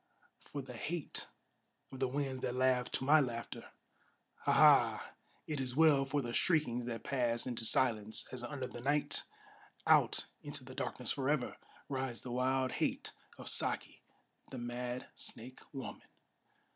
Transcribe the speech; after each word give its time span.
for 0.39 0.63
the 0.63 0.73
hate 0.73 1.27
of 1.91 1.99
the 1.99 2.07
winds 2.07 2.41
that 2.41 2.55
laugh 2.55 2.89
to 2.91 3.03
my 3.03 3.19
laughter! 3.19 3.69
Ha! 4.45 4.51
Ha! 4.51 5.11
it 5.45 5.59
is 5.59 5.75
well 5.75 6.05
for 6.05 6.23
the 6.23 6.33
shriekings 6.33 6.87
that 6.87 7.03
pass 7.03 7.45
into 7.45 7.63
silence, 7.65 8.25
As 8.31 8.43
under 8.43 8.65
the 8.65 8.81
night, 8.81 9.21
out 9.85 10.25
into 10.41 10.63
the 10.63 10.73
darkness 10.73 11.11
forever, 11.11 11.55
Rides 11.87 12.23
the 12.23 12.31
wild 12.31 12.71
hate 12.71 13.11
of 13.37 13.47
Saki, 13.47 14.01
the 14.49 14.57
mad 14.57 15.05
snake 15.13 15.59
woman! 15.71 16.01